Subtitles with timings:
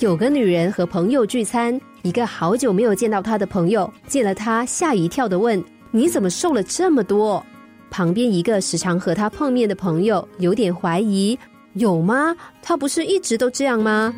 [0.00, 5.62] 有个女人和朋友聚餐，一个好久没有见到她的朋友见了她，吓一跳的问
[5.92, 7.44] ：“你怎么瘦了这么多？”
[7.90, 11.38] 旁边一个时常和她碰面的朋友有点怀疑
[11.74, 12.34] ：“有吗？
[12.62, 14.14] 她不是一直都这样吗？”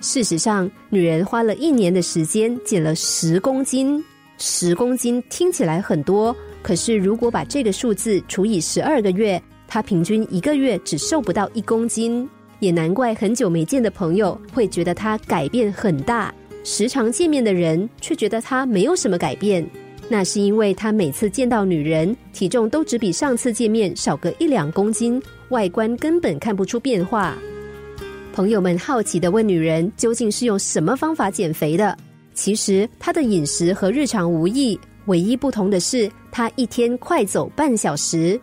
[0.00, 4.02] 事实上，女人花了一年的时间减了十公斤。
[4.38, 12.26] 十公斤听起来很多，可是如果把这个数字除以十二个月，她平均一个月只瘦不到一公斤。
[12.60, 16.32] 也难怪很久没见的朋友会觉得她改变很大，
[16.62, 19.66] 时常见面的人却觉得她没有什么改变。
[20.08, 27.36] 那是因为她每次见到女人，体重都只比上次见面少个一两公斤，外观根本看不出变化。
[28.32, 31.96] 朋友们好奇的问女人：“究竟是用什么方法减肥的？”
[32.34, 38.40] 其实她的饮食和日常无异，唯一不同的是她一天快走半小时。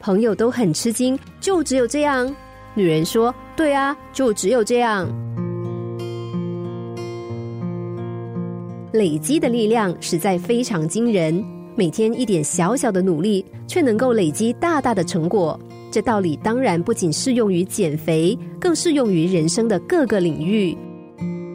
[0.00, 2.34] 朋友都很吃惊，就只有这样？
[2.74, 5.08] 女人说：“对啊，就只有这样。”
[8.92, 11.44] 累积的力量实在非常惊人，
[11.76, 15.58] 每天一点小小的努力，却能够累积大大的成果。
[15.90, 20.76] 这道理当然不仅适用于减肥，更适用于人生的各个领域。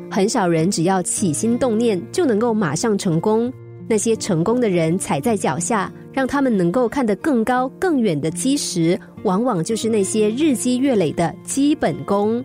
[0.09, 3.51] 很少人只要起心动念就能够马上成功。
[3.89, 12.43] 那些成功的人踩在脚下，让他们能够看得更高更远的基石，往往就是那些日积月累的基本功。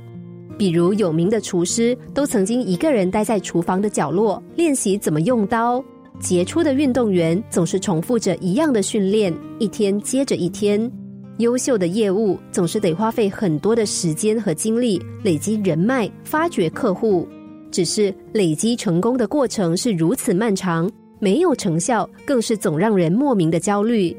[0.57, 5.85] 比如有名的厨师，都曾经一个人待在厨房的角落练习怎么用刀；
[6.19, 10.91] 杰出的运动员总是重复着一样的训练，一天接着一天。
[11.39, 17.29] 优秀的业务总是得花费很多的时间和精力，累积人脉、发掘客户。
[17.73, 20.89] 只是累积成功的过程是如此漫长，
[21.25, 24.15] 没有成效更是总让人莫名的焦虑。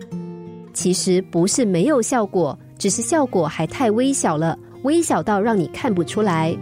[0.73, 6.57] 其实不是没有效果，只是效果还太微小了，微小到让你看不出来。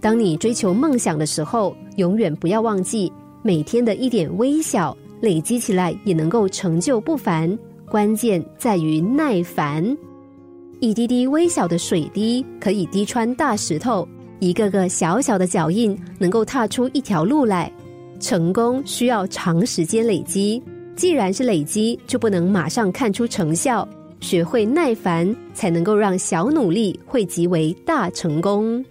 [0.00, 7.58] 当你追求梦想的时候，永远不要忘记，每天的一点微小累积起来，也能够成就不凡。
[7.86, 9.94] 关键在于耐烦，
[10.80, 14.08] 一滴滴微小的水滴可以滴穿大石头，
[14.40, 17.70] 一个个小小的脚印能够踏出一条路来。
[18.24, 20.62] 成功需要长时间累积，
[20.96, 23.86] 既然是累积，就不能马上看出成效。
[24.18, 28.82] 学会耐烦，才能够让小努力汇集为大成功。